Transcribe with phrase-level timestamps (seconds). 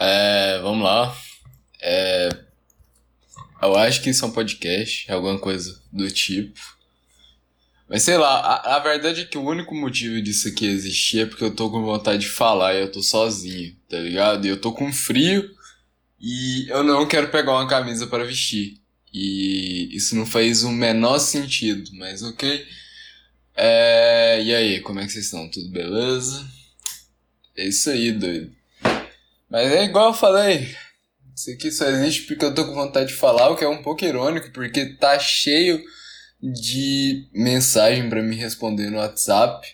[0.00, 1.14] É, vamos lá.
[1.82, 2.30] É,
[3.60, 6.58] eu acho que isso é um podcast, alguma coisa do tipo.
[7.86, 11.26] Mas sei lá, a, a verdade é que o único motivo disso aqui existir é
[11.26, 14.46] porque eu tô com vontade de falar e eu tô sozinho, tá ligado?
[14.46, 15.50] E eu tô com frio
[16.18, 18.80] e eu não quero pegar uma camisa para vestir.
[19.12, 22.66] E isso não faz o menor sentido, mas ok.
[23.54, 25.50] É, e aí, como é que vocês estão?
[25.50, 26.48] Tudo beleza?
[27.56, 28.59] É isso aí, doido.
[29.50, 30.74] Mas é igual eu falei.
[31.34, 33.82] Isso aqui só existe porque eu tô com vontade de falar, o que é um
[33.82, 35.82] pouco irônico, porque tá cheio
[36.40, 39.66] de mensagem para me responder no WhatsApp.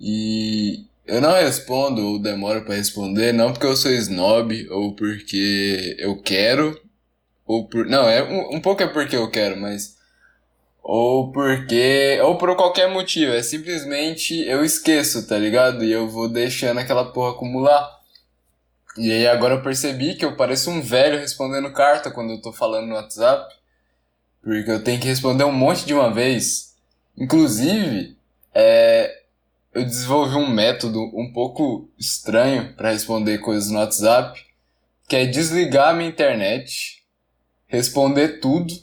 [0.00, 5.96] E eu não respondo ou demoro para responder, não porque eu sou snob ou porque
[5.98, 6.80] eu quero,
[7.46, 7.86] ou por.
[7.86, 9.96] Não, é um, um pouco é porque eu quero, mas.
[10.82, 12.18] Ou porque.
[12.22, 13.32] Ou por qualquer motivo.
[13.32, 15.84] É simplesmente eu esqueço, tá ligado?
[15.84, 18.01] E eu vou deixando aquela porra acumular.
[18.96, 22.52] E aí agora eu percebi que eu pareço um velho respondendo carta quando eu tô
[22.52, 23.54] falando no WhatsApp.
[24.42, 26.76] Porque eu tenho que responder um monte de uma vez.
[27.16, 28.16] Inclusive,
[28.54, 29.22] é,
[29.72, 34.44] eu desenvolvi um método um pouco estranho para responder coisas no WhatsApp,
[35.08, 37.02] que é desligar a minha internet,
[37.66, 38.74] responder tudo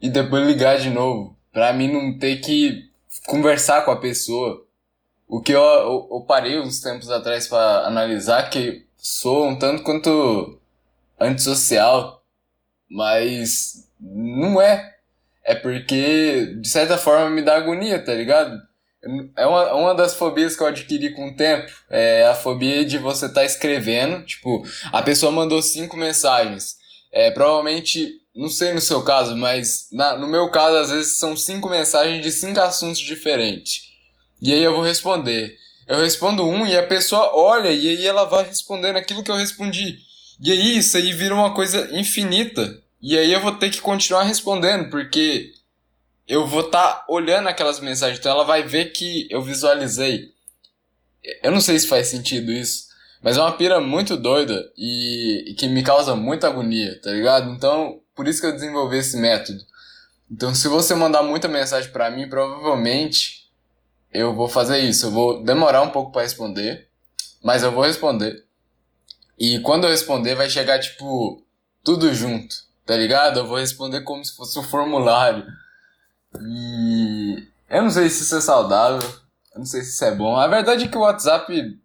[0.00, 2.88] e depois ligar de novo, para mim não ter que
[3.26, 4.64] conversar com a pessoa.
[5.28, 9.82] O que eu, eu, eu parei uns tempos atrás para analisar que sou um tanto
[9.82, 10.58] quanto
[11.20, 12.24] antissocial,
[12.90, 14.94] mas não é.
[15.44, 18.58] É porque, de certa forma, me dá agonia, tá ligado?
[19.36, 21.70] É uma, uma das fobias que eu adquiri com o tempo.
[21.90, 24.24] É a fobia de você estar tá escrevendo.
[24.24, 26.76] Tipo, a pessoa mandou cinco mensagens.
[27.12, 31.36] É, provavelmente, não sei no seu caso, mas na, no meu caso, às vezes são
[31.36, 33.92] cinco mensagens de cinco assuntos diferentes.
[34.40, 35.54] E aí eu vou responder.
[35.86, 39.36] Eu respondo um e a pessoa olha e aí ela vai respondendo aquilo que eu
[39.36, 39.98] respondi.
[40.40, 42.82] E aí isso aí vira uma coisa infinita.
[43.00, 45.52] E aí eu vou ter que continuar respondendo, porque
[46.26, 50.32] eu vou estar tá olhando aquelas mensagens, então ela vai ver que eu visualizei.
[51.42, 52.86] Eu não sei se faz sentido isso,
[53.22, 57.50] mas é uma pira muito doida e, e que me causa muita agonia, tá ligado?
[57.50, 59.62] Então, por isso que eu desenvolvi esse método.
[60.30, 63.43] Então, se você mandar muita mensagem para mim, provavelmente
[64.14, 65.06] eu vou fazer isso.
[65.06, 66.88] Eu vou demorar um pouco para responder,
[67.42, 68.44] mas eu vou responder.
[69.36, 71.42] E quando eu responder, vai chegar tipo
[71.82, 72.54] tudo junto,
[72.86, 73.40] tá ligado?
[73.40, 75.44] Eu vou responder como se fosse um formulário.
[76.40, 79.06] E eu não sei se isso é saudável,
[79.52, 80.36] eu não sei se isso é bom.
[80.36, 81.78] A verdade é que o WhatsApp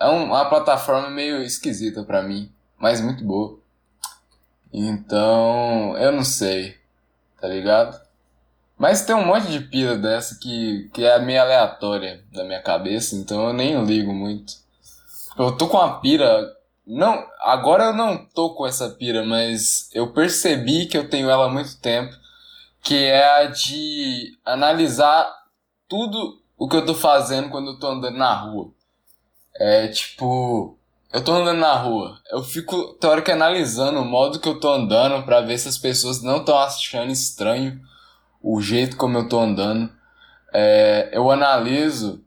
[0.00, 3.58] é uma plataforma meio esquisita para mim, mas muito boa.
[4.72, 6.76] Então, eu não sei,
[7.40, 8.07] tá ligado?
[8.78, 13.16] Mas tem um monte de pira dessa que, que é meio aleatória da minha cabeça,
[13.16, 14.52] então eu nem ligo muito.
[15.36, 16.56] Eu tô com uma pira.
[16.86, 21.46] Não, agora eu não tô com essa pira, mas eu percebi que eu tenho ela
[21.46, 22.16] há muito tempo
[22.82, 25.30] que é a de analisar
[25.88, 28.70] tudo o que eu tô fazendo quando eu tô andando na rua.
[29.56, 30.78] É tipo,
[31.12, 35.24] eu tô andando na rua, eu fico, que analisando o modo que eu tô andando
[35.24, 37.80] para ver se as pessoas não estão achando estranho
[38.50, 39.92] o jeito como eu tô andando.
[40.54, 42.24] É, eu analiso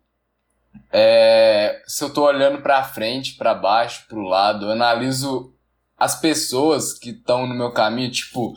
[0.93, 5.51] é, se eu tô olhando para frente, para baixo, pro lado, eu analiso
[5.97, 8.53] as pessoas que estão no meu caminho, tipo,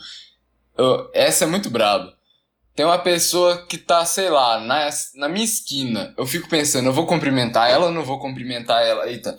[0.76, 2.12] eu, essa é muito braba.
[2.74, 6.12] Tem uma pessoa que tá, sei lá, na, na minha esquina.
[6.18, 9.08] Eu fico pensando, eu vou cumprimentar ela ou não vou cumprimentar ela?
[9.08, 9.38] Eita.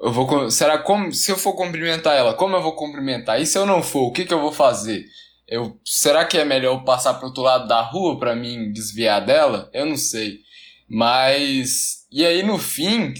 [0.00, 0.50] Eu vou.
[0.50, 1.12] Será como.
[1.12, 3.40] Se eu for cumprimentar ela, como eu vou cumprimentar?
[3.40, 5.04] E se eu não for, o que, que eu vou fazer?
[5.52, 9.68] Eu, será que é melhor passar pro outro lado da rua para mim desviar dela?
[9.74, 10.40] Eu não sei.
[10.88, 12.06] Mas.
[12.10, 13.12] E aí no fim,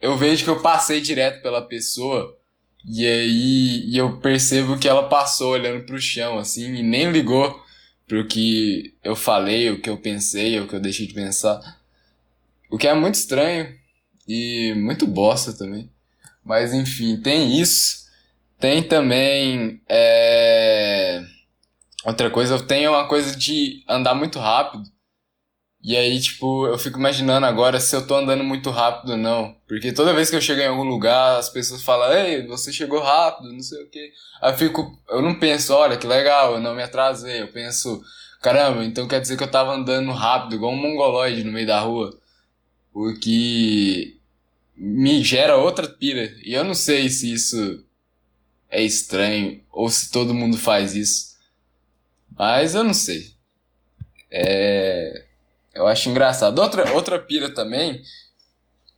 [0.00, 2.38] eu vejo que eu passei direto pela pessoa.
[2.88, 7.62] E aí e eu percebo que ela passou olhando pro chão, assim, e nem ligou
[8.08, 11.60] pro que eu falei, o que eu pensei, o que eu deixei de pensar.
[12.70, 13.74] O que é muito estranho
[14.26, 15.90] e muito bosta também.
[16.42, 18.04] Mas enfim, tem isso.
[18.58, 19.82] Tem também.
[19.86, 20.53] É...
[22.04, 24.84] Outra coisa, eu tenho uma coisa de andar muito rápido.
[25.82, 29.54] E aí, tipo, eu fico imaginando agora se eu tô andando muito rápido ou não.
[29.68, 33.00] Porque toda vez que eu chego em algum lugar, as pessoas falam, ei, você chegou
[33.00, 34.10] rápido, não sei o quê.
[34.40, 37.42] Aí eu fico, eu não penso, olha que legal, eu não me atrasei.
[37.42, 38.02] Eu penso,
[38.40, 41.80] caramba, então quer dizer que eu tava andando rápido, igual um mongoloide no meio da
[41.80, 42.18] rua.
[42.92, 44.18] O que
[44.76, 46.32] me gera outra pira.
[46.42, 47.84] E eu não sei se isso
[48.70, 51.33] é estranho ou se todo mundo faz isso.
[52.36, 53.32] Mas eu não sei.
[54.30, 55.24] É
[55.74, 56.58] eu acho engraçado.
[56.60, 58.02] Outra, outra pira também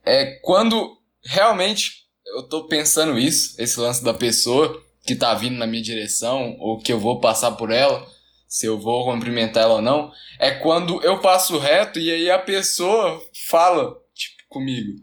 [0.04, 5.66] é quando realmente eu tô pensando isso, esse lance da pessoa que tá vindo na
[5.66, 8.06] minha direção, ou que eu vou passar por ela,
[8.48, 12.38] se eu vou cumprimentar ela ou não, é quando eu passo reto e aí a
[12.38, 15.00] pessoa fala, tipo, comigo.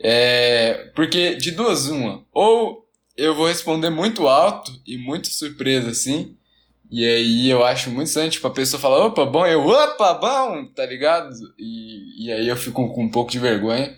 [0.00, 6.37] É, porque de duas uma, ou eu vou responder muito alto e muito surpresa assim,
[6.90, 10.66] e aí eu acho muito estranho, tipo, a pessoa fala, opa, bom, eu, opa, bom,
[10.66, 11.34] tá ligado?
[11.58, 13.94] E, e aí eu fico com um pouco de vergonha.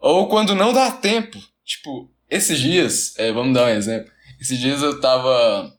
[0.00, 4.10] Ou quando não dá tempo, tipo, esses dias, é, vamos dar um exemplo.
[4.40, 5.72] Esses dias eu tava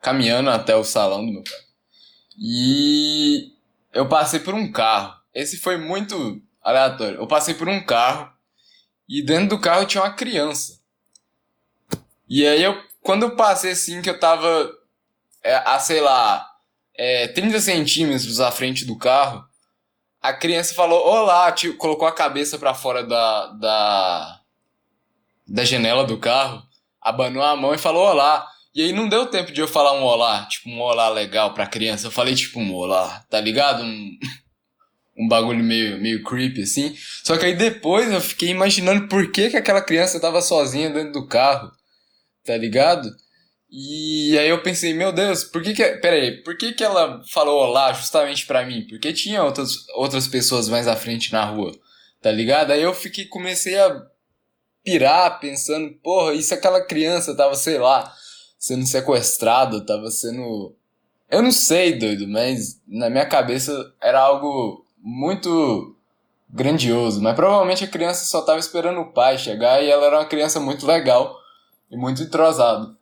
[0.00, 1.58] caminhando até o salão do meu pai.
[2.38, 3.52] E
[3.92, 5.14] eu passei por um carro.
[5.34, 7.18] Esse foi muito aleatório.
[7.18, 8.30] Eu passei por um carro
[9.08, 10.80] e dentro do carro tinha uma criança.
[12.28, 14.72] E aí eu, quando eu passei assim, que eu tava
[15.44, 16.46] a, sei lá,
[16.96, 19.44] é, 30 centímetros à frente do carro,
[20.20, 24.40] a criança falou olá, tipo, colocou a cabeça para fora da, da,
[25.48, 26.62] da janela do carro,
[27.00, 28.46] abanou a mão e falou olá.
[28.74, 31.66] E aí não deu tempo de eu falar um olá, tipo um olá legal pra
[31.66, 32.06] criança.
[32.06, 33.82] Eu falei tipo um olá, tá ligado?
[33.82, 34.18] Um,
[35.18, 36.94] um bagulho meio, meio creepy assim.
[37.24, 41.12] Só que aí depois eu fiquei imaginando por que, que aquela criança tava sozinha dentro
[41.12, 41.72] do carro,
[42.44, 43.10] tá ligado?
[43.72, 47.62] E aí eu pensei, meu Deus, por que que, peraí, por que que ela falou
[47.62, 48.84] olá justamente pra mim?
[48.88, 51.72] Porque tinha outras, outras pessoas mais à frente na rua,
[52.20, 52.72] tá ligado?
[52.72, 54.02] Aí eu fiquei, comecei a
[54.82, 58.12] pirar pensando, porra, e se aquela criança tava, sei lá,
[58.58, 60.74] sendo sequestrada, tava sendo...
[61.30, 65.96] Eu não sei, doido, mas na minha cabeça era algo muito
[66.48, 67.22] grandioso.
[67.22, 70.58] Mas provavelmente a criança só tava esperando o pai chegar e ela era uma criança
[70.58, 71.38] muito legal
[71.88, 72.98] e muito entrosada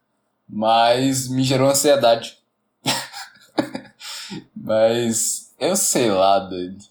[0.49, 2.39] mas me gerou ansiedade.
[4.57, 6.85] mas eu sei lá, doido.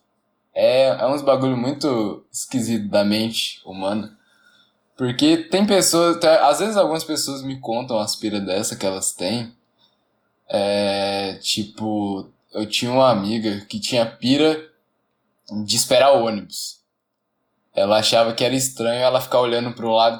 [0.54, 4.18] É, é uns bagulho muito esquisito da mente humana.
[4.95, 9.56] Porque tem pessoas, às vezes algumas pessoas me contam as piras dessa que elas têm.
[10.50, 14.59] É, tipo, eu tinha uma amiga que tinha pira
[15.65, 16.81] de esperar o ônibus.
[17.75, 20.19] Ela achava que era estranho ela ficar olhando um lado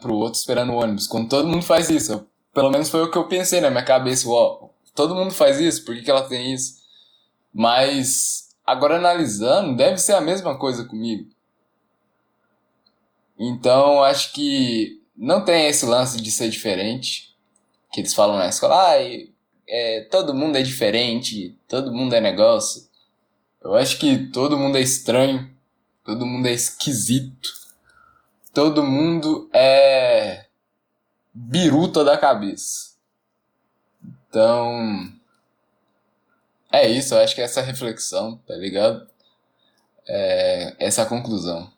[0.00, 1.06] pro outro esperando o ônibus.
[1.06, 4.28] Quando todo mundo faz isso, pelo menos foi o que eu pensei na minha cabeça.
[4.28, 6.82] Ó, todo mundo faz isso, por que, que ela tem isso?
[7.52, 11.28] Mas, agora analisando, deve ser a mesma coisa comigo.
[13.38, 17.34] Então, acho que não tem esse lance de ser diferente.
[17.92, 18.96] Que eles falam na escola, ah,
[19.68, 22.88] é, todo mundo é diferente, todo mundo é negócio.
[23.62, 25.50] Eu acho que todo mundo é estranho,
[26.04, 27.50] todo mundo é esquisito,
[28.52, 30.46] todo mundo é
[31.34, 32.94] biruta da cabeça.
[34.28, 35.12] Então.
[36.72, 39.06] É isso, eu acho que é essa reflexão, tá ligado?
[40.06, 41.72] É essa conclusão.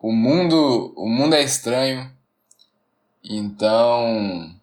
[0.00, 2.10] O mundo, o mundo é estranho,
[3.22, 4.54] então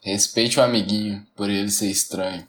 [0.00, 2.46] respeite o amiguinho por ele ser estranho.